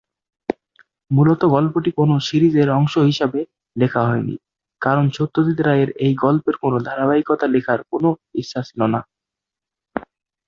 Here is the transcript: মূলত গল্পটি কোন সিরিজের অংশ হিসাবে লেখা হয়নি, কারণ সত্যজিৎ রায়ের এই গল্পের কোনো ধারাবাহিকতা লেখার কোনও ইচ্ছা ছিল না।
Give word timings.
মূলত 1.11 1.41
গল্পটি 1.55 1.89
কোন 1.91 2.09
সিরিজের 2.27 2.69
অংশ 2.69 2.93
হিসাবে 3.09 3.39
লেখা 3.75 4.01
হয়নি, 4.09 4.35
কারণ 4.81 5.05
সত্যজিৎ 5.17 5.57
রায়ের 5.61 5.89
এই 6.05 6.13
গল্পের 6.23 6.55
কোনো 6.57 6.77
ধারাবাহিকতা 6.87 7.45
লেখার 7.47 7.79
কোনও 7.91 8.09
ইচ্ছা 8.41 8.61
ছিল 8.67 8.81
না। 8.93 8.99